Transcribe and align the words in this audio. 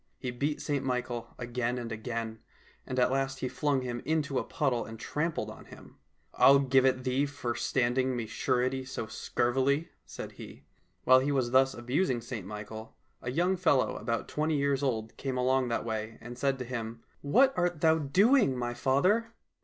He 0.17 0.31
beat 0.31 0.59
St 0.63 0.83
Michael 0.83 1.35
again 1.37 1.77
and 1.77 1.91
again, 1.91 2.39
and 2.87 2.97
at 2.97 3.11
last 3.11 3.41
he 3.41 3.47
flung 3.47 3.81
him 3.83 4.01
into 4.03 4.39
a 4.39 4.43
puddle 4.43 4.83
and 4.83 4.99
trampled 4.99 5.51
on 5.51 5.65
him." 5.65 5.99
I'll 6.33 6.57
give 6.57 6.87
it 6.87 7.03
thee 7.03 7.27
for 7.27 7.53
standing 7.53 8.15
me 8.15 8.25
surety 8.25 8.83
so 8.83 9.05
scurvily," 9.05 9.89
said 10.07 10.31
he. 10.31 10.63
While 11.03 11.19
he 11.19 11.31
was 11.31 11.51
thus 11.51 11.75
abusing 11.75 12.19
St 12.19 12.47
Michael, 12.47 12.95
a 13.21 13.29
young 13.29 13.55
fellow 13.57 13.95
about 13.95 14.27
twenty 14.27 14.57
years 14.57 14.81
old 14.81 15.15
came 15.17 15.37
along 15.37 15.67
that 15.67 15.85
way, 15.85 16.17
and 16.19 16.35
said 16.35 16.57
to 16.57 16.65
him," 16.65 17.03
What 17.21 17.53
art 17.55 17.81
thou 17.81 17.99
doing, 17.99 18.57
my 18.57 18.73
father 18.73 19.35